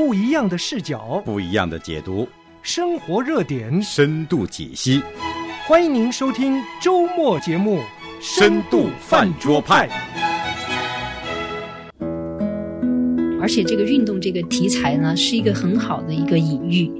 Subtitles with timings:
[0.00, 2.26] 不一样的视角，不一样的解读，
[2.62, 5.02] 生活热点，深度解析。
[5.68, 7.80] 欢迎您收听周末节目
[8.18, 9.86] 《深度饭桌派》。
[13.42, 16.90] 而且这个运动这个题材呢，是一个很好的一个隐喻。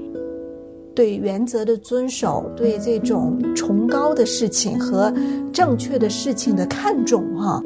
[0.93, 5.11] 对原则的遵守，对这种崇高的事情和
[5.51, 7.59] 正确的事情的看重，哈。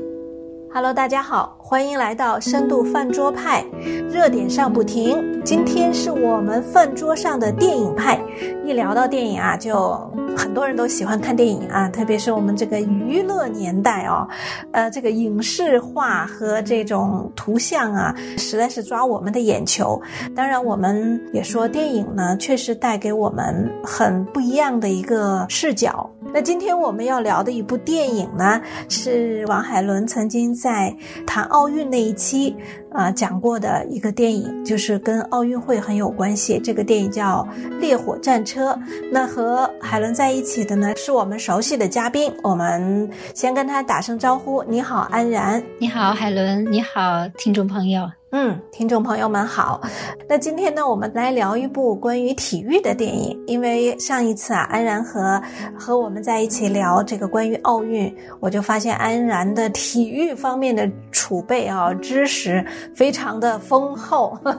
[0.75, 3.63] Hello，大家好，欢迎来到深度饭桌派，
[4.11, 5.41] 热点上不停。
[5.41, 8.19] 今天是我们饭桌上的电影派。
[8.65, 9.93] 一聊到电影啊，就
[10.35, 14.27] 很多人都喜欢看电影啊，特别是我们这个娱乐年代哦，
[14.73, 20.01] 呃，这个影视化和这种图像啊，实在是抓我们的眼球。
[20.35, 26.09] 当然，我们也说电影呢，确实带给我们很不一样的一个视角。
[26.33, 30.93] 那今天我们要聊的一部电影呢，是王海伦曾经在
[31.25, 32.53] 谈奥运那一期
[32.91, 36.59] 啊讲过的一个电影，就是跟奥运会很有关系。
[36.59, 37.47] 这个电影叫
[37.79, 38.73] 《烈火战车》。
[39.11, 42.31] 那和海伦在一起的呢，是我们熟悉的嘉宾。
[42.43, 44.61] 我们先跟他打声招呼。
[44.63, 45.63] 你好，安然。
[45.79, 46.69] 你好，海伦。
[46.69, 48.09] 你好，听众朋友。
[48.37, 49.79] 嗯，听众朋友们好。
[50.27, 53.41] 那今天呢，我们来聊一部关于体育的电影。
[53.47, 55.41] 因为上一次啊，安然和
[55.73, 64.37] 和我们在一起聊这个关于奥运，我就发现安然的体育方面的储备啊，知识非常的丰厚。
[64.43, 64.53] 呃，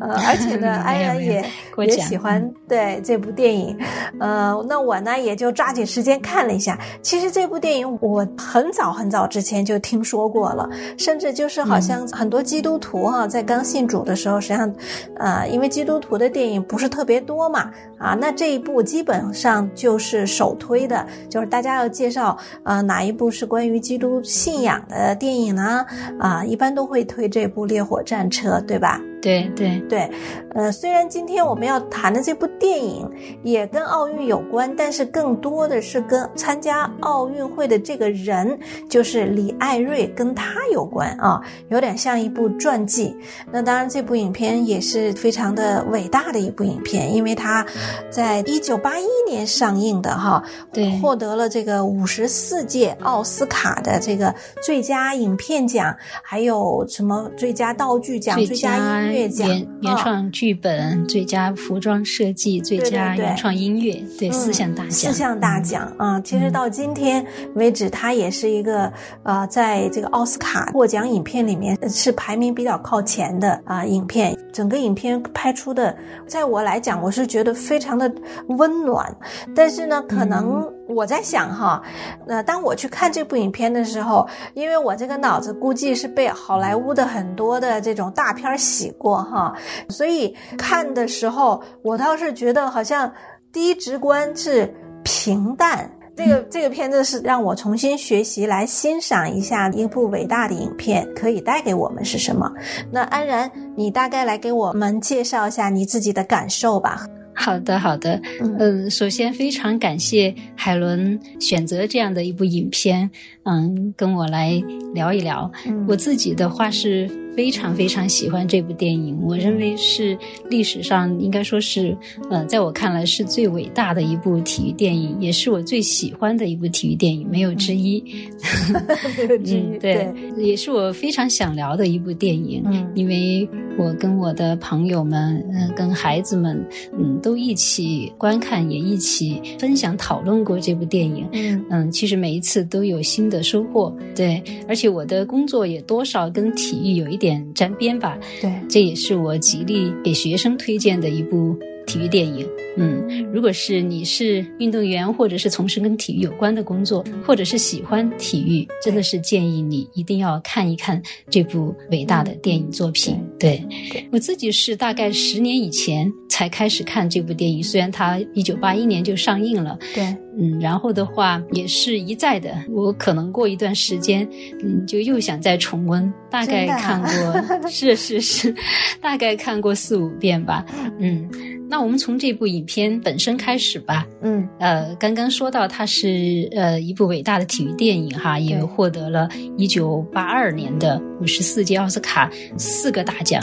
[0.26, 1.44] 而且呢， 安然也
[1.76, 3.78] 也喜欢对这部电影。
[4.18, 6.76] 呃，那我呢也就抓紧时间看了一下。
[7.02, 13.11] 其实这部电影我很早很早之前就听说过了，甚至就是好像很多基督徒。
[13.12, 14.74] 啊，在刚信主的时候，实际上，
[15.16, 25.84] 呃，因为基督徒的电影不是特别多嘛，啊，那这一部基本上就是首推的，就是大家要介绍，呃，哪一部是关于基督信仰的电影呢？
[26.18, 29.00] 啊，一般都会推这部《烈火战车》，对吧？
[29.22, 30.10] 对对对，
[30.52, 33.08] 呃，虽然今天我们要谈的这部电影
[33.44, 38.58] 也跟奥运有关，但是更多的是跟参加奥运会的这个人，
[38.90, 43.16] 就是李艾瑞，跟他有关啊，有点像一部传记。
[43.52, 47.64] 那当然，这部影片也是非常的伟大的一部影片，因为它
[48.10, 50.42] 在一九八一年上映的哈，
[50.72, 59.30] 对，获得了这个五十四届奥斯卡的这个最佳影片奖，还有什么最佳道具奖、最佳音。
[59.38, 64.90] 原原创剧本、最佳服装设计、最佳原创音乐，对四项大奖。
[64.92, 66.20] 四项大奖啊！
[66.20, 67.24] 其实到今天
[67.54, 74.36] 为止，它也是一个呃，在这个奥斯卡获奖影片里面是排名比较靠前的啊影片。
[74.52, 75.96] 整个影片拍出的，
[76.26, 78.12] 在我来讲，我是觉得非常的
[78.48, 79.14] 温暖。
[79.54, 80.70] 但是呢，可能。
[80.94, 81.82] 我在想哈，
[82.26, 89.54] 那当我去看这部影片的时候，因为我这个脑子估计是被好莱坞的很多的这种大片洗过哈，
[89.88, 93.12] 所以看的时候，我倒是觉得好像
[93.52, 95.90] 第一直观是平淡。
[96.14, 102.52] 这个这个片子是让我重新学习来欣赏一下一部伟大的影片可以带给我们是什么。
[102.90, 107.06] 那安然，你大概来给我们介绍一下你自己的感受吧。
[107.34, 108.20] 好的，好的。
[108.58, 113.10] 嗯，首先非常感谢海伦选择这样的一部影片，
[113.44, 114.62] 嗯，跟我来
[114.94, 115.50] 聊一聊。
[115.86, 117.10] 我自己的话是。
[117.34, 120.14] 非常非常喜欢这部电影，我认为是
[120.50, 121.96] 历史上应该说是，
[122.28, 128.04] 呃，在我看来是最伟大的一部体育电影，也是我最喜欢的一部体育电影，没有之一。
[129.46, 132.62] 嗯，对，也是我非常想聊的一部电影，
[132.94, 136.62] 因为我跟我的朋友们，嗯，跟孩子们，
[136.92, 141.26] 嗯，都一起观看，也一起分享讨论过这部电影。
[141.32, 143.90] 嗯嗯，其实每一次都有新的收获。
[144.14, 147.22] 对，而且我的工作也多少跟体育有一。
[147.22, 151.56] 点沾边吧，对，这也是我极力给学生推荐的一部
[151.86, 152.46] 体育电影。
[152.76, 163.20] 嗯，如果是你是运动员，或者是从事跟体育有关的工作，或者是喜欢体育，真的是建议你一定要看一看这部伟大的电影作品。
[163.38, 163.62] 对
[164.10, 169.78] 我自己是大概十年以前才开始看这部电影，虽然它一九八一年就上映了。
[169.94, 170.16] 对。
[170.38, 174.26] 嗯，然后的话也是一再的，我可能过一段时间，
[174.62, 178.54] 嗯，就又想再重温，大概看过， 是是是，
[179.00, 180.64] 大概看过四五遍吧。
[180.98, 181.28] 嗯，
[181.68, 184.06] 那我们从这部影片本身开始吧。
[184.22, 189.28] 嗯，呃，刚刚说到它是呃一部伟大的体育电影哈，也获得了
[189.58, 193.42] 一九八二年的五十四届奥斯卡四个大奖。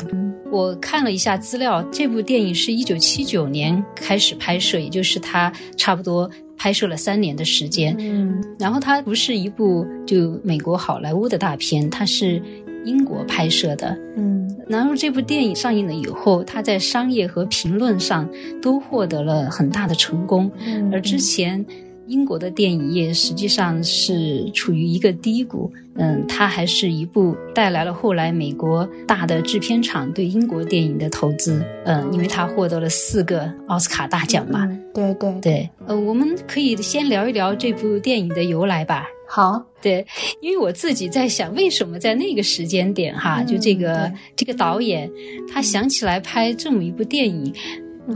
[0.51, 6.27] 我看了一下资料，这部电影是一九七九年开始拍摄，也就是它差不多。
[6.59, 12.41] 拍摄了三年的时间，嗯，然后它不是一部就美国好莱坞的大片，它是
[12.83, 18.29] 英国拍摄的，嗯，然后这部电影上映了以后，它在商业和评论上
[18.61, 20.51] 都获得了很大的成功。
[20.67, 20.91] 嗯。
[20.91, 21.65] 而之前
[22.09, 34.65] 英国的电影业实际上是处于一个低谷，嗯，它还是一部带来了后来美国大的制片厂对英国电影的投资，嗯，因为它获得了四个奥斯卡大奖嘛。
[34.65, 39.05] 嗯对对，对，呃，我们可以先聊一聊这部电影的由来吧。
[39.29, 40.05] 好，对，
[40.41, 45.09] 因为我自己在想，为什么在那个时间点哈，嗯就这个这个导演
[45.47, 47.53] 他想起来拍这么一部电影。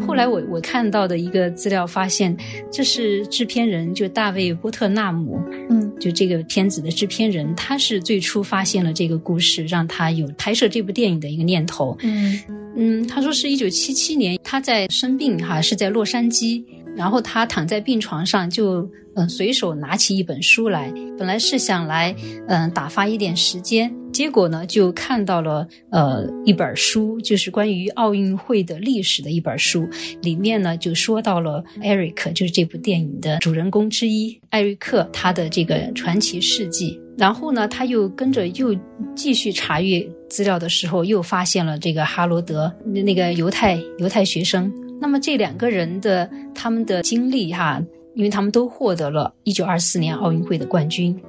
[0.07, 2.35] 后来我我看到的一个资料发现，
[2.71, 5.91] 这是制片人就大卫波特纳姆，嗯。
[5.99, 11.95] 就这个片子的制片人，他是最初发现了这个故事，让他有拍摄这部电影的一个念头。
[12.01, 12.37] 嗯。
[12.75, 16.61] 嗯，他说是一九七七年，他在生病哈，是在洛杉矶，
[16.95, 22.15] 然后他躺在病床上就嗯、随手拿起一本书来，本来是想来
[22.47, 29.87] 嗯、打发一点时间，结果呢就看到了呃一本书，就是关于奥运会的历史的一本书，
[30.21, 36.99] 里面呢就说到了艾瑞克，就是这部电影的主人公之一，艾瑞克他的这个传奇事迹。
[37.15, 38.75] 然后呢，他又跟着又
[39.15, 44.71] 继续查阅资料的时候，又发现了这个哈罗德那那个犹太犹太学生。
[44.99, 47.79] 那么这两个人的他们的经历哈，
[48.15, 51.19] 因为他们都获得了1924年奥运会的冠军，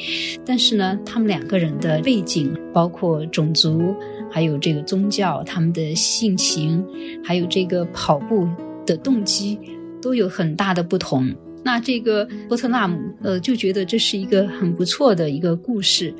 [0.45, 3.95] 但是呢，他们两个人的背景，包括种族，
[4.31, 6.85] 还有这个宗教，他们的性情，
[7.25, 8.47] 还有这个跑步
[8.85, 9.59] 的动机，
[10.03, 11.35] 都有很大的不同。
[11.65, 16.15] 那这个波特纳姆，呃，就觉得这是一个很不错的一个故事，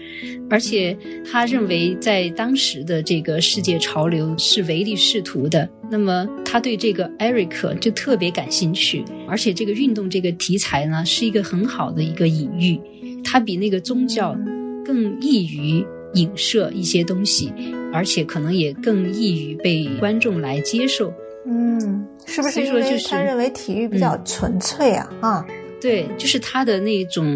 [0.49, 0.97] 而且
[1.31, 5.69] 他认为在当时的这个世界潮流是唯利是图的。
[5.91, 12.81] 那么他对这个艾瑞克就特别感兴趣，而且这个运动这个题材呢，是一个很好的一个隐喻，
[13.23, 14.35] 它比那个宗教
[14.83, 17.53] 更易于影射一些东西，
[17.93, 21.13] 而且可能也更易于被观众来接受。
[21.47, 25.09] 嗯，是不是因为所以说就是他认为体育比较纯粹啊？
[25.21, 25.47] 啊，
[25.81, 27.27] 对，就是他的那种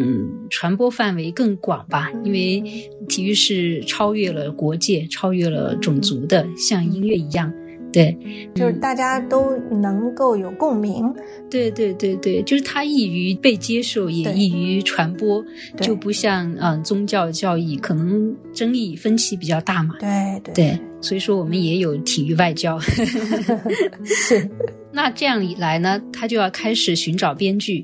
[0.49, 2.63] 传播范围更广吧，因为
[3.09, 7.53] 体育是超越了国界、超越了种族的，像音乐一样。
[7.93, 11.13] 对，嗯就是大家都能够有共鸣。
[11.51, 15.45] 对对对对，就是它易于被接受，也易于传播，
[15.81, 19.95] 就不像嗯、呃宗教教义可能争议分歧比较大嘛。
[19.99, 20.09] 对
[20.45, 22.79] 对对，所以说我们也有体育外交。
[24.05, 24.49] 是，
[24.93, 27.83] 那这样一来呢，他就要开始寻找编剧。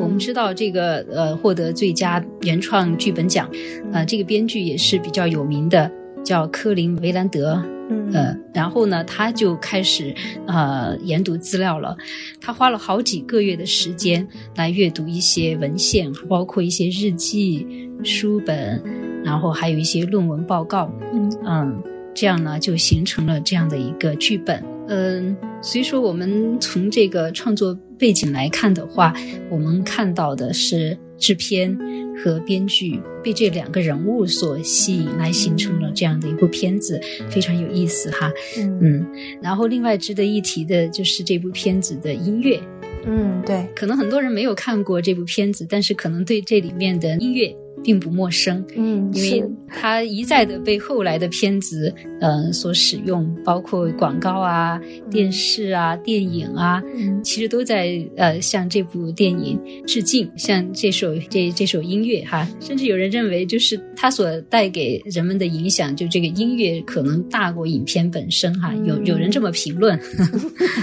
[0.00, 3.48] 我们知道这个呃，获得最佳原创剧本奖，
[3.92, 5.88] 呃，这个编剧也是比较有名的，
[6.24, 7.64] 叫科林·维兰德。
[7.90, 10.14] 嗯呃，然后呢，他就开始
[10.46, 11.96] 呃研读资料了。
[12.40, 14.26] 他花了好几个月的时间
[14.56, 17.66] 来阅读一些文献，包括一些日记、
[18.02, 18.82] 书本，
[19.24, 20.90] 然后还有一些论文报告。
[21.12, 21.82] 嗯嗯，
[22.14, 24.62] 这样呢就形成了这样的一个剧本。
[24.86, 29.14] 嗯，所以说我们从这个创作背景来看的话，
[29.50, 31.74] 我们看到的是制片
[32.22, 37.00] 和编剧被这两个人物所吸引，来形成了这样的一部片子，
[37.30, 38.32] 非常有意思哈。
[38.58, 38.78] 嗯。
[38.82, 39.06] 嗯，
[39.40, 42.60] 然后另外值得一提的就是这部片子的音乐，
[43.06, 48.64] 嗯，对，可能很多人没有看过这部片子，但是可能对这里面的音乐并不陌生。
[48.76, 49.50] 嗯，因为是。
[49.68, 54.80] 它一再的被后来的片子呃所使用，包括广告啊、
[55.10, 57.20] 电视啊、电影啊，嗯。
[57.24, 69.98] 其实都在呃向这部电影致敬，向这首这这首音乐哈，甚至有人认为就是它所带给人们的影响，就这个音乐可能大过影片本身哈，有有人这么评论。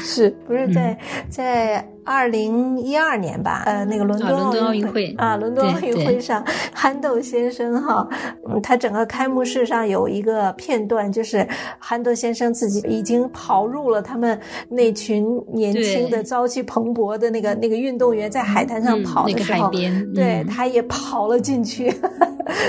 [0.03, 0.97] 是不是在嗯。
[1.29, 3.63] 在二零一二年吧？
[3.65, 4.31] 呃，那个伦敦
[4.61, 5.13] 奥运运会。
[5.17, 6.43] 啊，伦敦奥运会上，
[6.73, 8.07] 憨豆先生哈，
[8.49, 11.47] 嗯，他整个开幕式上有一个片段，就是
[11.79, 14.39] 憨豆先生自己已经跑入了他们
[14.69, 21.93] 那群年轻的朝气蓬勃的那个那个运动员在海滩上嗯那个跑的时候，海边对，嗯他也跑了进去。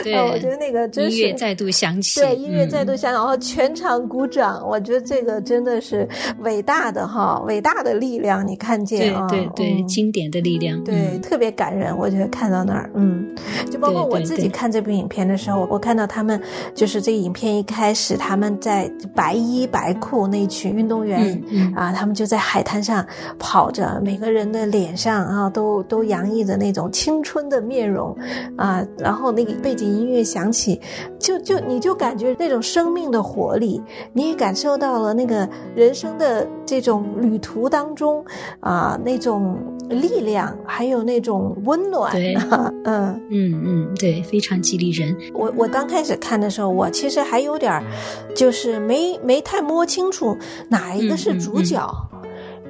[0.03, 0.15] 对。
[0.23, 2.99] 呃我觉得那个真是音乐再度响起，对，音乐再度嗯。
[2.99, 6.09] 响，然后全场鼓掌，我觉得这个真的是
[6.41, 9.53] 伟大的哈，伟大的力量，你看见对啊？
[9.55, 11.97] 对经典的力量，对，嗯特别感人。
[11.97, 13.27] 我觉得看到那儿，嗯，
[13.71, 16.41] 就包括我自己看这部影片的时候，我看到他们
[16.75, 21.43] 就是这个影片一开始，他们在白衣白裤那群运动员。
[21.75, 23.05] 啊，他们就在海滩上
[23.39, 28.17] 跑着，每个人的脸上啊都都洋溢着那种青春的面容
[28.57, 30.81] 啊，然后那个背景音乐响起，
[31.23, 33.81] 就就你就感觉那种生命的活力，
[34.13, 38.25] 你也感受到了那个人生的这种旅途当中
[38.59, 39.57] 啊那种
[39.89, 42.13] 力量，还有那种温暖。
[42.13, 42.35] 对，
[42.85, 45.17] 嗯嗯嗯，对，非常激励人。
[45.33, 47.85] 我我刚开始看的时候，我其实还有点儿，
[48.35, 50.37] 就是没没太摸清楚
[50.69, 51.89] 哪一个是主角。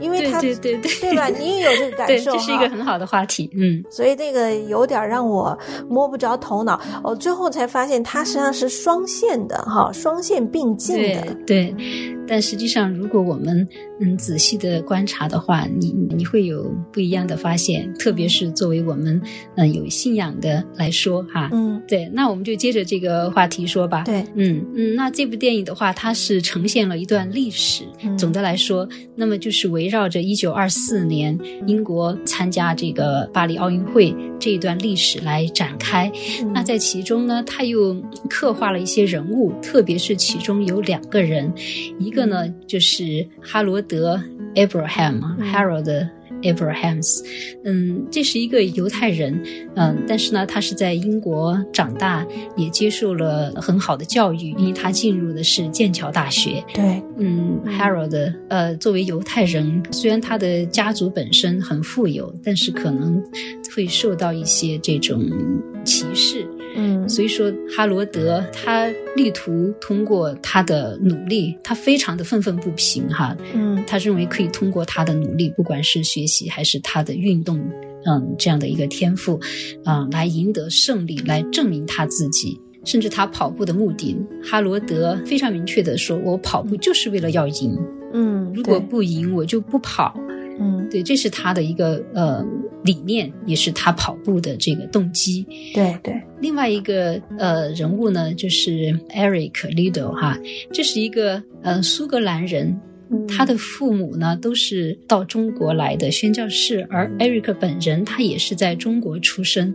[0.02, 1.28] 因为他对对对对吧？
[1.28, 3.82] 你也有这个感 受这是一个很好的话题，嗯。
[3.90, 5.56] 所以这个有点让我
[5.88, 6.80] 摸不着头脑。
[7.04, 11.34] 哦，最后才发现它实际上是双线的哈，双线并进的。
[11.46, 11.74] 对，
[12.32, 13.68] 但实际上如果我们
[14.00, 17.92] 嗯仔细的观察的话，你你会有不一样的发现。
[17.98, 19.20] 特别是作为我们
[19.56, 22.10] 嗯有信仰的来说哈，嗯，对。
[22.14, 24.04] 那我们就接着这个话题说吧。
[24.04, 24.94] 对，嗯嗯。
[24.94, 27.84] 那这部电影的话，它是呈现了一段历史。
[28.16, 29.82] 总的来说，那么就是围。
[29.92, 36.10] 绕着一九二四年英国参加这个巴黎奥运会这一段历史来展开，
[36.54, 37.94] 那在其中呢，他又
[38.30, 41.52] 刻画了一些人物，特别是其中有两个人，
[41.98, 44.20] 一个呢就是哈罗德
[44.54, 46.08] Abraham Harold。
[46.42, 47.22] Abrahams，
[47.62, 49.40] 嗯，这是一个犹太人，
[49.76, 52.26] 嗯，但是呢，他是在英国长大，
[52.56, 56.60] 也接受了很好的教育，因为他进入的是剑桥大学。
[56.74, 63.22] 对，嗯，Harold，呃，作为犹太人，虽然他的家族本身很富有，但是可能
[63.76, 65.22] 会受到一些这种
[65.84, 66.44] 歧视。
[66.74, 68.86] 嗯，所以说哈罗德他
[69.16, 73.36] 力图通过他的努力，他非常的愤愤不平哈。
[73.54, 77.58] 嗯，他认为可以通过他的努力，不管是学习还是他的运动，
[78.06, 79.38] 嗯，这样的一个天赋，
[79.84, 82.60] 啊，来赢得胜利，来证明他自己。
[82.84, 87.78] 甚至他跑步的目的，哈罗德非常明确的说：“我跑步就是为了要赢。
[88.12, 90.18] 嗯，如果不赢，我就不跑。”
[90.62, 92.44] 嗯，对，这是他的一个呃
[92.84, 95.44] 理念，也是他跑步的这个动机。
[95.74, 96.14] 对对。
[96.40, 100.38] 另外一个呃人物呢，就是 Eric Liddell 哈，
[100.72, 102.78] 这是一个呃苏格兰人，
[103.28, 109.74] 他的父母呢都是到中国来的宣教士，而 Eric 本人他也是在中国出生，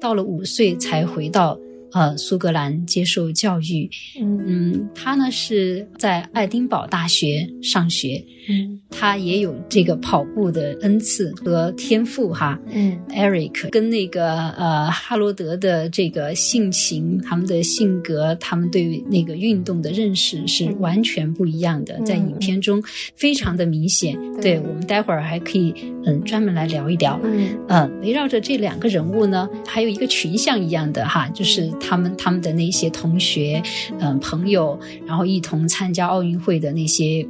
[0.00, 1.58] 到了五岁才回到。
[1.92, 3.88] 呃，苏格兰接受教育，
[4.20, 22.82] 嗯，他呢是在爱丁堡大学上学，嗯，他也有这个跑步的恩赐和天赋哈，嗯，Eric 跟那个呃哈罗德的这个性情、他们的性格、他们对那个运动的认识是完全不一样的，在影片中
[23.16, 24.14] 非常的明显。
[24.42, 31.72] 对我们待会儿还可以嗯专门来聊一聊，嗯，呃，围绕着这两个人物呢，还有一个群像一样的哈，就是。
[31.80, 33.62] 他们他们的那些同学，
[34.00, 37.26] 嗯，朋友，然后一同参加奥运会的那些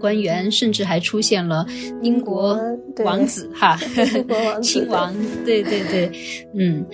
[0.00, 1.66] 官员，甚至还出现了
[2.00, 2.58] 英国
[3.04, 3.78] 王子哈，
[4.62, 5.12] 亲王，
[5.44, 6.10] 对对对，
[6.54, 6.84] 嗯，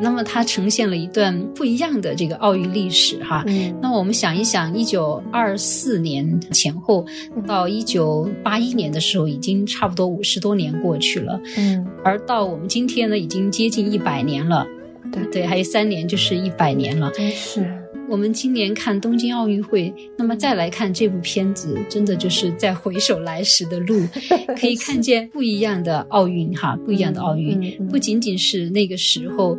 [0.00, 3.44] 那么它呈现了一段不一样的这个奥运历史哈。
[3.46, 3.74] 嗯。
[3.82, 7.04] 那我们想一想，一九二四年前后
[7.46, 14.66] 到一九八一年的时候，已经差不多五十多年过去了，嗯，而到我们今天呢，已经接近一百年了。
[15.12, 17.10] 对对，还有三年就是一百年了。
[17.12, 17.64] 真是，
[18.08, 24.00] 我们今年看东京奥运会，那么再来看这部片子，真的就是在回首来时的路，
[24.58, 29.58] 可以看见不一样的奥运哈，不一样的奥运，不仅仅是那个时候。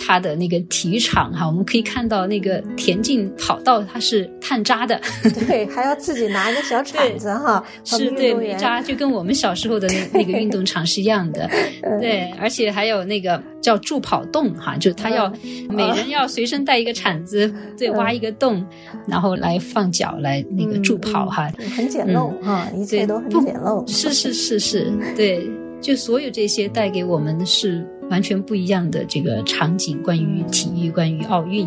[0.00, 4.98] 他的那个体育场哈，我们可以看到那个田径跑道，它是碳渣的，
[5.46, 11.48] 对， 还要自己拿一个小铲子哈，是对煤渣，就跟我们小时候的那那个运动场是一样的，
[12.00, 15.30] 对，而且还有那个叫助跑洞哈，就他要
[15.68, 18.66] 每人要随身带一个铲子，对，挖一个洞，
[19.06, 25.46] 然后来放脚来那个助跑哈，很简陋哈，一切都很简陋，是是是是，对，
[25.80, 27.86] 就所有这些带给我们的是。
[28.10, 31.66] 完全不一样的这个场景，关于体育，关于奥运，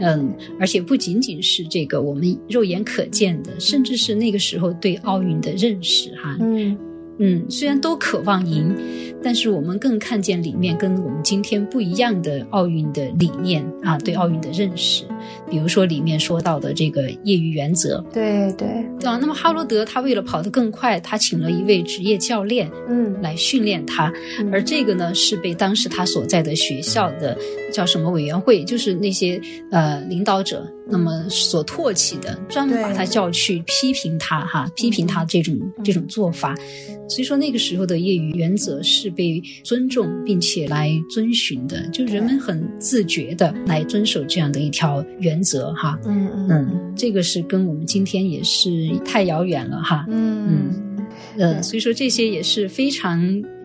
[0.00, 6.76] 嗯，而且不仅仅是这个我们肉眼可见的，甚至是那个时候对奥运的认识，哈，嗯。
[7.18, 8.74] 嗯，虽然都渴望赢，
[9.22, 15.04] 但是我们更看见里面跟我们今天不一样的奥运的理念啊，对奥运的认识。
[15.48, 18.68] 比如说里面说到的这个业余原则，对对。
[19.08, 24.12] 啊，那么哈罗德他为了跑得更快，他请了一位职业教练，嗯，来训练他，
[24.50, 27.36] 而这个呢是被当时他所在的学校的
[27.72, 36.54] 叫什么委员会，就是那些呃领导者，那么所唾弃的，专门把他叫去批评他哈，批评他这种这种做法。
[37.08, 44.82] 所以说那个时候的业余原则是被尊重并且来遵循的，就人们很自觉的来遵守这样的一条。
[45.20, 51.06] 原则哈，嗯嗯嗯，这个是跟我们今天也是太遥远了哈，嗯嗯
[51.38, 53.20] 呃，所以说这些也是非常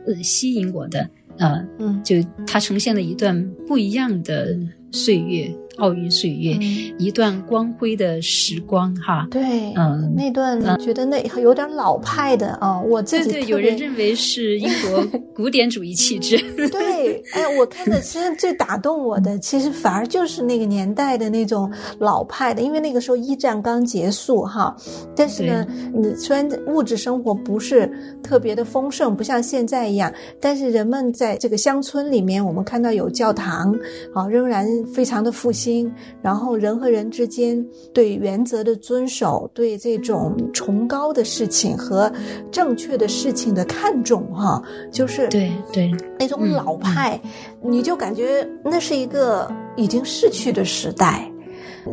[0.06, 4.58] 呃吸引我的，呃，嗯，就它呈现了一段不一样的
[4.92, 5.52] 岁月。
[5.78, 6.58] 奥运岁月，
[6.98, 9.28] 一段光辉的时光哈。
[9.30, 9.42] 对，
[9.76, 15.06] 嗯，那段觉得那有点老派的啊，我自己对对，有人认为是英国
[15.36, 16.38] 古典主义气质。
[16.70, 24.76] 对，哎，我看的其实最打动我的，其实反而就是那个年代的那种老派的，因为那个时候一战刚结束哈。
[25.16, 27.88] 但是呢，你虽然物质生活不是
[28.24, 33.72] 特别的丰盛，不像现在一样，但是人们在这个乡村里面，我们看到有教堂
[34.14, 35.67] 啊，仍然非常的复兴。
[35.68, 42.10] 心，然后人和人之间对原则的遵守，对这种崇高的事情和
[42.50, 47.20] 正确的事情的看重，哈，就是对对那种老派，
[47.62, 51.27] 你就感觉那是一个已经逝去的时代。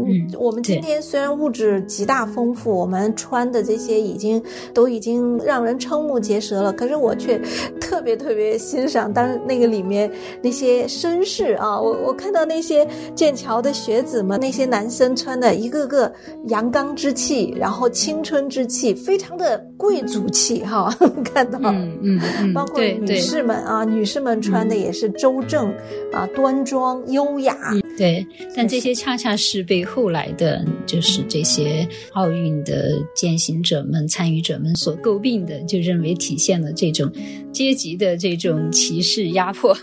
[0.07, 7.41] 嗯，我们今天虽然物质极大丰富，我们穿的这些已经都已经让人瞠目结舌了，可是我却
[7.81, 10.11] 特别特别欣赏当那个里面
[10.43, 16.13] 那些绅士啊，我我看到那些剑桥的学子们，那些男生穿的一个个
[16.49, 20.95] 阳刚之气，然后青春之气，非常的贵族气哈，
[21.33, 25.73] 看到，嗯嗯，包括女士们啊，女士们穿的也是周正
[26.13, 27.57] 啊，端庄优雅。
[27.97, 37.11] 对，但这些恰恰是被后来的，就是这些奥运的践行者们、参与者们所诟病的，就认为体现了这种
[37.53, 39.77] 阶级的这种歧视压迫。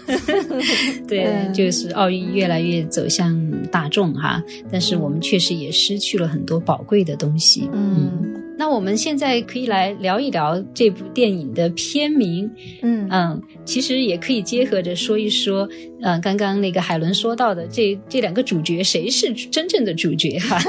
[1.07, 3.39] 对，就是奥运越来越走向
[3.71, 7.69] 大众哈，但是我们确实也失去了很多宝贵的东西。
[7.73, 8.27] 嗯。
[8.57, 12.47] 那我们现在可以来聊一聊这部电影的片名，
[12.83, 15.67] 嗯嗯，其实也可以结合着说一说，
[16.01, 20.59] 呃，刚刚那个海伦说到的这这两个主角，谁是真正的主角 哈？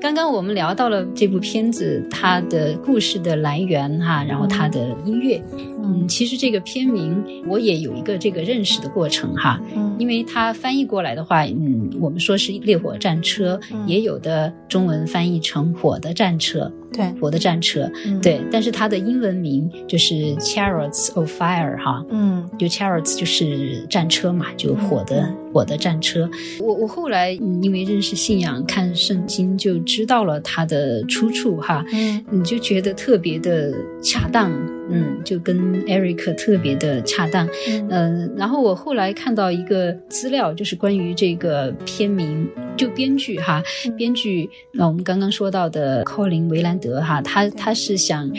[0.00, 5.42] 刚刚我们聊到了这部片子它的故事的来源哈，然后它的音乐，
[5.82, 16.70] 嗯，其实这个片名我也有一个这个认识的过程哈，嗯，因为它翻译过来的话，嗯，我们说是烈火战车，也有的中文翻译成火的战车。
[16.94, 17.90] 对，火的战车，
[18.22, 26.28] 对，但是它的英文名就是 Chariots of Fire，哈，嗯，就 Chariots 就是战车嘛，就火的火的战车。
[26.58, 34.52] 我我后来因为认识信仰，看圣经就知道了它的出处，哈，嗯，你就觉得特别的恰当。
[34.90, 37.48] 嗯，就跟 Eric 特别的恰当，
[37.88, 43.62] 嗯，然后我后来看到一个资料，就是关于这个片名，就编剧哈，
[43.96, 48.30] 编剧，那我们刚刚说到的 Colin 维兰德哈，他他是想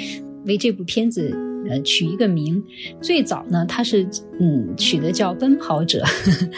[0.46, 1.36] 为这部片子
[1.70, 2.62] 呃取一个名，
[3.02, 4.08] 最早呢他是
[4.40, 6.04] 嗯取的叫奔跑者，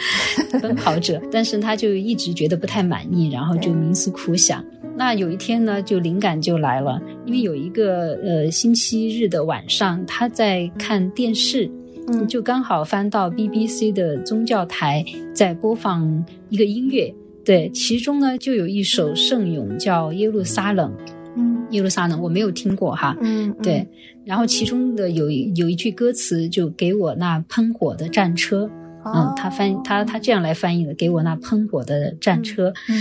[0.60, 4.64] 奔跑者，但是他就一直觉得不太满意，然后就冥思苦想。
[4.96, 11.70] 那有一天呢，就灵感就来了，因为有一个呃星期日的晚上，他在看电视，
[12.08, 20.92] 嗯，就刚好翻到 BBC 的宗教台，在播放一个音乐，对，其中呢就有一首圣咏叫《耶路撒冷》，
[21.36, 23.86] 嗯，耶路撒冷我没有听过哈，嗯，对，
[24.28, 28.70] 然后其中的有有一句歌词就给我那喷火的战车，
[29.06, 33.00] 嗯，他翻他他这样来翻译的，给我那喷火的战车，嗯。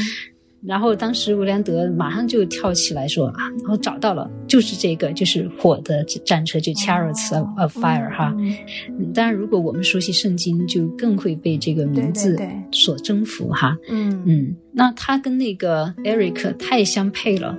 [0.65, 8.33] 然后当时维兰德马上就跳起来说啊，然后找到了，就是这个，就是火的战车，就 Chariots of Fire 哈。
[8.37, 12.39] 嗯当然，如果我们熟悉圣经，就更会被这个名字
[12.71, 13.77] 所征服哈。
[13.89, 17.55] 嗯嗯，那他跟那个 Eric 太相配了，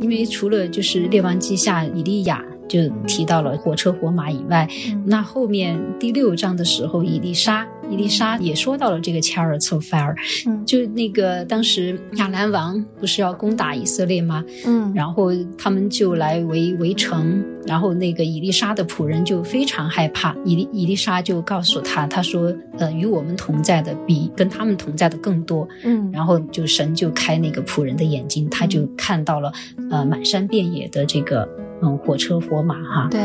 [0.00, 2.44] 因为除了就是列王记下以利亚。
[2.72, 4.66] 就提到了火车火马以外，
[5.04, 10.16] 那后面第六章的时候，伊丽莎，伊丽莎也说到了这个 Chariots of Fire，
[10.64, 14.42] 就那个当时亚兰王不是要攻打以色列吗？
[14.64, 29.52] 嗯，然后他们就来围围城，然后那个伊丽莎的仆人就非常害怕，伊丽伊丽莎就告诉他，他说，呃，与我们同在的比跟他们同在的更多，嗯，然后就神就开那个仆人的眼睛，他就看到了，
[29.90, 31.46] 呃，满山遍野的这个。
[31.82, 33.20] 嗯，火车火马哈，对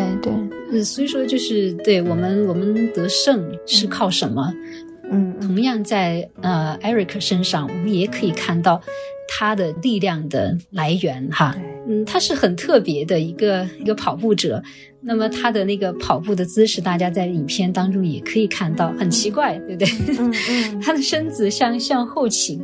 [0.72, 4.52] 对，所以说就是对我们我们得胜是靠什么？
[5.12, 8.82] 嗯，同样在呃 Eric 身上，我们也可以看到
[9.30, 11.56] 他的力量的来源哈。
[11.88, 14.62] 嗯，他是很特别的一个一个跑步者。
[15.00, 19.88] 那么他的那个跑步的姿势，大家在影片当中也可以看到，很奇怪，对不对？
[20.20, 22.60] 嗯嗯， 他的身子向向后倾。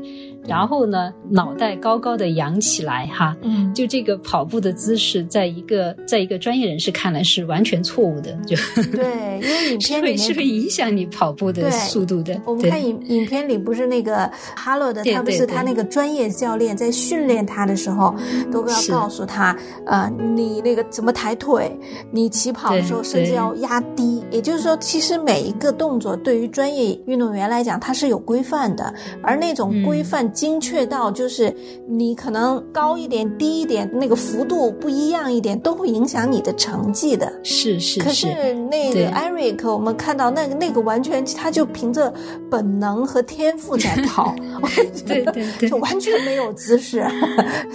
[0.47, 8.55] 然后呢，脑袋高高的扬起来，哈，嗯，就这个跑步的姿势，在一个在一个专业人士看来是完全错误的，就
[8.91, 10.53] 对，因为影片里会是会面。
[10.53, 12.39] 影响你跑步的速度的。
[12.45, 18.15] 我们看影影片里不是那个哈罗的，他不是他那个专业教练在训练他的时候，
[18.51, 21.71] 都要告诉他，呃，你那个怎么抬腿，
[22.11, 24.23] 你起跑的时候甚至要压低。
[24.31, 31.53] 也就是说，其实每一个动作对于专业运动员来讲，它是有规范的，而那种嗯规范精确到就是
[31.87, 37.31] 你可能高一点、低一点，那个幅度不一样一点，都会影响你的成绩的。
[37.43, 42.13] 是是可是，那个 Eric，我们看到那个那个完全，他就凭着
[42.49, 45.69] 本能和天赋在跑，我觉得对对对。
[45.69, 47.05] 就完全没有姿势，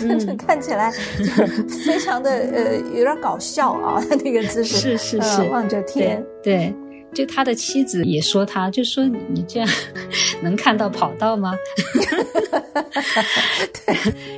[0.00, 0.18] 嗯。
[0.28, 1.46] 就看起来就是
[1.86, 4.76] 非常的呃有点搞笑啊，他那个姿势。
[4.76, 6.22] 是是呃是望着天。
[6.42, 6.74] 对，对，
[7.14, 9.68] 就他的妻子也说他，就说你你这样
[10.42, 11.52] 能看到跑道吗？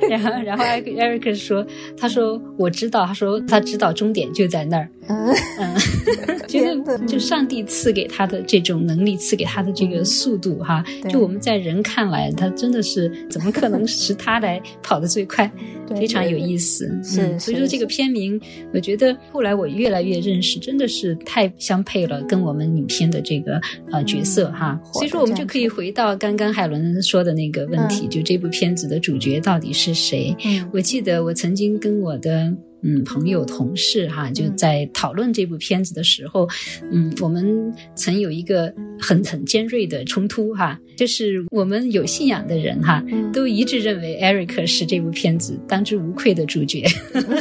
[0.09, 1.65] 然后然后艾克艾瑞克说，
[1.97, 15.51] 他说我知道，他说他知道终点就在那儿，嗯， 嗯，觉得就上帝赐给他的这种能力，赐给他的这个速度哈，就我们在人看来，他真的是怎么可能是他来跑得最快？
[15.91, 16.87] 非常有意思。
[17.03, 18.39] 是嗯，所以说这个片名，
[18.73, 23.59] 我觉得后来我越来越认识，真的是太相配了，跟我们影片的这个
[23.91, 24.79] 呃角色哈。
[24.93, 30.33] 所以说我们就可以回到刚刚海伦说的那个问题，就这部片子的主角到底是谁？
[30.45, 32.49] 嗯我记得我曾经跟我的
[32.83, 36.47] 嗯朋友同事哈，就嗯在讨论这部片子的时候，
[36.91, 46.85] 嗯，我们曾有一个很很尖锐的冲突哈，就是我们有信仰的人哈，嗯都一致认为 Eric 是这部片子当之无愧的主角。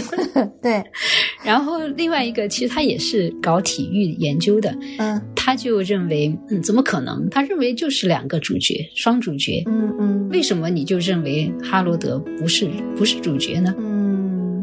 [0.62, 0.83] 对，
[1.44, 7.29] 然后另外一个，其实他也是搞体育研究的，嗯他就认为，嗯，怎么可能？
[7.31, 9.62] 他认为就是两个主角，双主角。
[9.66, 13.74] 嗯嗯，为什么你就认为哈罗德不是不是主角呢？
[13.79, 14.00] 嗯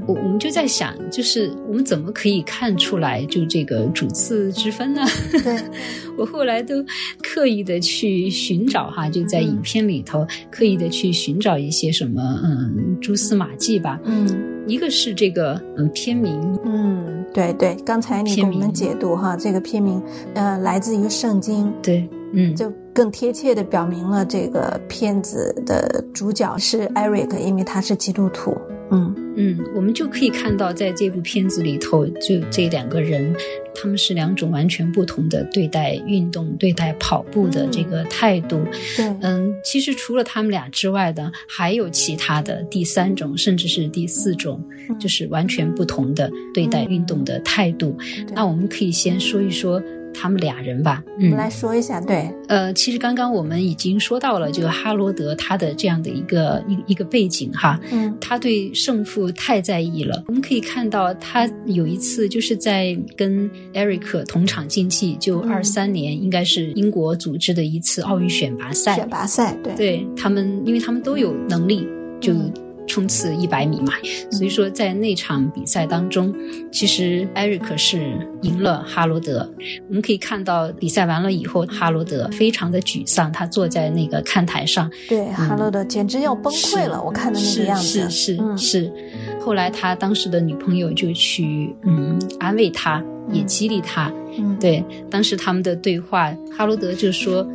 [0.08, 5.02] 我我们就在想，就是我们怎么可以看出来就这个主次之分呢？
[5.44, 5.58] 对，
[6.18, 6.76] 我后来都
[7.22, 14.00] 刻意的去寻找哈，就在影片里头刻意的去寻找一些什么嗯蛛丝马迹吧。
[14.06, 14.54] 嗯。
[14.68, 28.58] 一个是这个嗯片名，嗯，对对，刚才你给我们解读哈，这个片名呃来自于圣经，对，嗯，就更贴切的表明了这个片子的主角是 Eric，因为他是基督徒。
[28.92, 33.34] 嗯嗯，我们就可以看到，在这部片子里头，就这两个人，
[33.76, 38.60] 他们是两种完全不同的对待运动、对待跑步的这个态度。
[38.96, 44.98] 对，嗯，其实除了他们俩之外的，还有其他的第三种，甚至是第四种，嗯。
[45.00, 47.96] 就是完全不同的对待运动的态度。
[48.26, 48.34] 对。
[48.34, 49.80] 那我们可以先说一说
[50.20, 51.04] 他们俩人吧。
[51.18, 58.16] 我们嗯，来说一下，对，呃，其实刚刚我们已经说到了，这个哈罗德他的这样的一个一一个背景哈，嗯。
[58.20, 60.24] 他对胜负太在意了。
[60.28, 65.50] 我们可以看到，他有一次就是在跟 Eric 同场竞技，就嗯。
[65.50, 68.96] 二三年，应该是英国组织的一次奥运选拔赛。
[68.96, 71.88] 选拔赛，对，对他们，因为他们都有能力，
[72.20, 72.52] 就嗯
[72.88, 73.94] 冲刺一百米嘛。
[74.32, 76.34] 所以说，在那场比赛当中，
[76.72, 79.48] 其实艾瑞克是赢了哈罗德。
[79.88, 88.92] 我们可以看到，比赛完了以后，哈罗德非常的沮丧，他坐在那个看台上，对，哈罗德简直要崩溃了，我看的那个是样子，是是嗯是。
[89.40, 94.12] 后来他当时的女朋友就去嗯安慰他，也激励他。
[94.40, 97.48] 嗯，对，当时他们的对话，哈罗德就说：“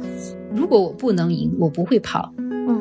[0.53, 2.81] 如果我不能赢，我不会跑。”嗯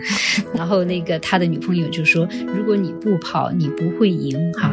[0.51, 4.70] 然后那个他的女朋友就说：“如果你不跑，你不会赢哈。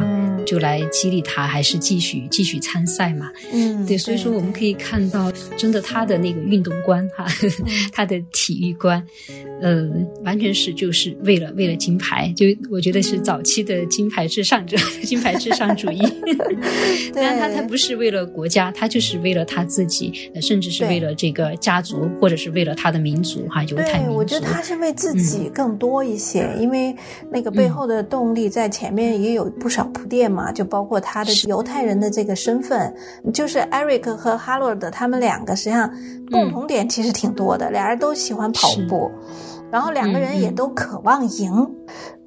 [0.50, 3.30] 就来激励他，还是继续继续参赛嘛？
[3.52, 7.24] 嗯，对，所以说我们可以看到，真的他的那个运动观哈，
[7.94, 9.00] 他的体育观，
[9.62, 9.88] 呃，
[10.24, 16.00] 完全是就是为了为了金牌，就我觉得是早期的金牌至上者， 金牌至上主义。
[17.14, 24.16] 当然他他不是为了国家，他就是为了他自己，呃甚至是为了这个家族，或者是为了他的民族哈，犹太民，族。
[24.16, 25.52] 我觉得他是为自己嗯。
[25.54, 26.92] 更多一些，因为
[27.30, 32.94] 那个背后的动力在前面也有不少铺垫嘛，就包括他的犹太人的这个身份，
[33.32, 35.90] 就是 Eric 和 Harold 他们两个实际上
[36.30, 39.10] 共同点其实挺多的，俩人都喜欢跑步，
[39.70, 41.68] 然后两个人也都渴望赢。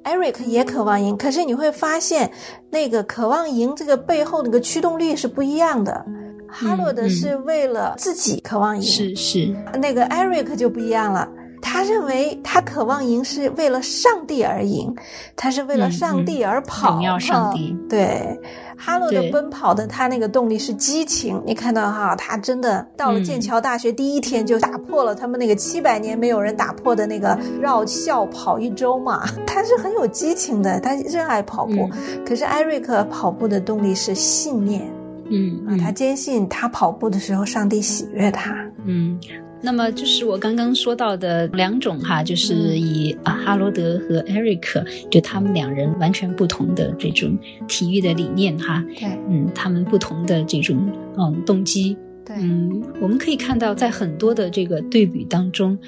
[0.04, 2.30] Eric 也渴望赢，可是你会发现，
[2.70, 6.04] 那个渴望赢这个背后那个驱动力是不一样的。
[6.46, 11.26] 哈罗德是为了自己渴望赢，是是，那个 Eric 就不一样了，
[11.66, 14.94] 他认为他渴望赢是为了上帝而赢，
[15.34, 17.74] 他是为了上帝而跑，上帝。
[17.88, 18.38] 对，
[18.76, 21.42] 哈罗的奔跑的他那个动力是激情。
[21.46, 29.26] 你看到哈，他真的到了剑桥大学第一天就打破了他们那个七百年没有人打破的那个绕校跑一周嘛。
[29.46, 31.88] 他是很有激情的，他热爱跑步。
[32.26, 34.86] 可是艾瑞克跑步的动力是信念。
[35.30, 38.54] 嗯啊，他坚信他跑步的时候，上帝喜悦他。
[38.84, 39.18] 嗯，
[39.60, 48.84] 那么就是我刚刚说到的两种哈，就是以啊哈罗德和艾瑞克，就他们两人完全不同的这种体育的理念哈。
[48.98, 50.76] 对，嗯，他们不同的这种
[51.16, 51.96] 嗯动机。
[52.26, 55.78] 对，嗯，我们可以看到，在很多的这个对比当中，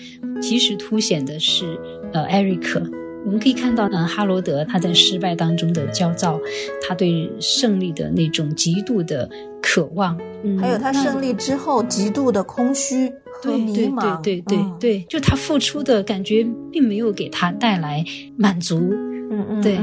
[0.41, 1.79] 其实凸显的是
[2.13, 2.83] 呃艾瑞克。
[3.25, 6.39] 我们可以看到，嗯，哈罗德他在失败当中的焦躁，
[6.87, 9.29] 他对胜利的那种极度的
[9.61, 18.05] 渴望，嗯，还有他胜利之后极度的空虚和迷茫，对对对对对，就他付出的感觉并没有给他带来
[18.37, 18.79] 满足，
[19.31, 19.79] 嗯嗯，对。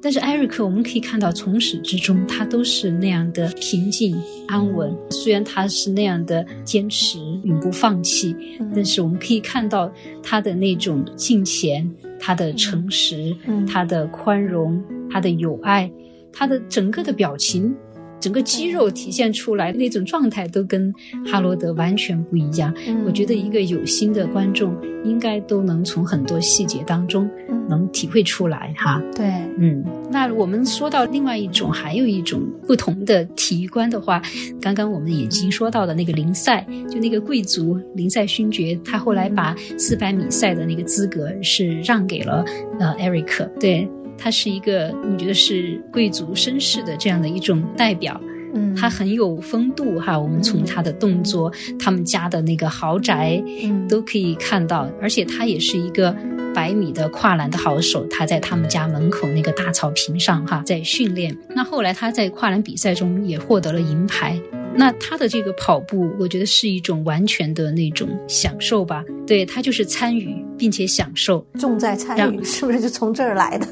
[0.00, 4.16] 但是艾瑞克，我们可以看到从始至终他都是那样的平静
[4.46, 8.36] 安稳，虽然他是那样的坚持永不放弃，
[8.72, 9.92] 但是我们可以看到
[10.22, 11.88] 他的那种敬虔。
[12.20, 13.32] 他的诚实，
[13.64, 15.88] 他的宽容，他的友爱，
[16.32, 17.72] 他的整个的表情，
[18.20, 20.92] 整个肌肉体现出来那种状态，都跟
[21.26, 22.74] 哈罗德完全不一样。
[23.06, 27.28] 我觉得一个有心的观众应该都能从很多细节当中
[27.68, 29.02] 能体会出来哈。
[29.14, 29.26] 对，
[29.58, 34.20] 嗯，那我们说到另外一种，还有一种不同的体育观的话，
[34.60, 42.44] 刚刚我们已经说到的那个林赛，就那个贵族林赛勋爵，他后来把四百米赛的那个资格是让给了
[42.80, 43.88] 呃艾瑞克，对。
[44.18, 48.20] 他是一个，我觉得是贵族绅士的这样的一种代表，
[48.52, 50.18] 嗯，他很有风度哈。
[50.18, 54.90] 我们从他的动作，他们家的那个豪宅，嗯，都可以看到。
[55.00, 56.14] 而且他也是一个
[56.54, 61.36] 百米的跨栏的好手，他在他们家门口那个大草坪上哈在训练。
[61.54, 64.38] 那后来他在跨栏比赛中也获得了银牌。
[64.74, 69.04] 那他的这个跑步，我觉得是一种完全的那种享受吧。
[69.26, 73.66] 对他就是参与并且享受，重在参与，是不是就从这儿来的？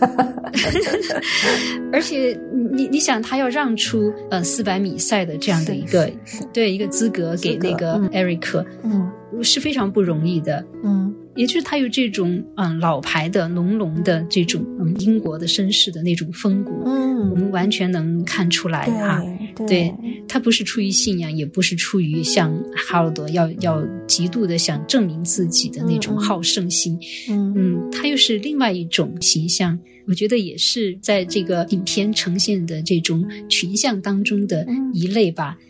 [1.92, 6.10] 而且你你想，他要让出呃四百米赛的这样的一个
[6.52, 9.10] 对一个资格给那个艾瑞克，嗯，
[9.42, 11.14] 是非常不容易的，嗯。
[11.36, 19.22] 也就是他有这种嗯老牌的浓浓的这种嗯英国的绅士的那种风骨，嗯，我们完全能看出来哈。
[19.68, 19.92] 对，
[20.28, 26.98] 他不是出于信仰，也不是出于像哈罗德要要极度的想证明自己的那种好胜心。
[27.30, 35.56] 嗯嗯，他又是另外一种形象，我觉得也是在这个影片呈现的这种群像当中的一类吧。
[35.58, 35.66] 嗯，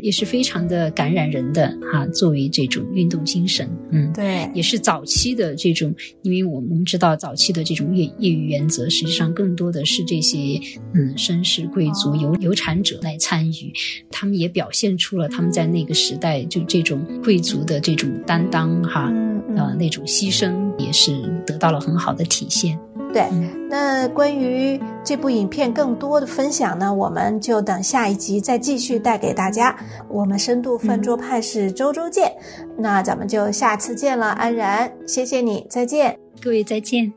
[0.00, 2.06] 也是非常的感染人的哈。
[2.08, 10.60] 作为这种运动精神，嗯，对，也是早期的这种，因为我们知道早期的这种业业余原则，实际上更多的是这些
[10.94, 13.72] 嗯绅士贵族有有产者来参与，
[14.10, 19.12] 他们也表现出了他们在那个时代就这种贵族的这种担当哈，
[19.56, 21.12] 呃那种牺牲也是
[21.46, 22.78] 得到了很好的体现。
[23.12, 23.28] 对，
[23.68, 29.76] 那关于这部影片更多的分享呢，我们就等下一集再继续带给大家。
[30.08, 32.32] 我们深度饭桌派是周周见，
[32.78, 37.12] 那咱们就下次见了，安然，谢谢你，再见，各位再见。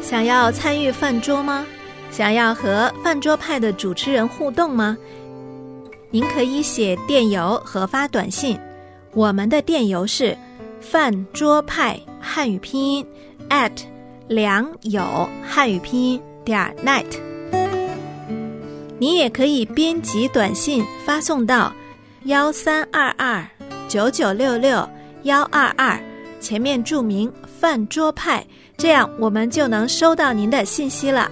[0.00, 1.66] 想要参与饭桌吗？
[2.12, 4.96] 想要和饭桌派的主持人互动吗？
[6.10, 8.56] 您可以写电邮和发短信，
[9.14, 10.36] 我们的电邮是
[10.82, 11.98] 饭桌派。
[12.24, 13.06] 汉语拼音
[13.50, 13.72] at
[14.28, 17.04] 良友汉语拼音点 net，
[18.98, 21.72] 你也可以编辑短信发送到
[22.24, 23.44] 幺三二二
[23.88, 24.88] 九九六六
[25.24, 26.00] 幺二二，
[26.40, 31.28] 前面注明饭桌派，这样我们就能收到您的信息了。